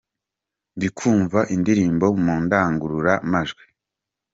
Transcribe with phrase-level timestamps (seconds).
[0.75, 3.63] Ndikumva indirimbo mu ndangurura majwi.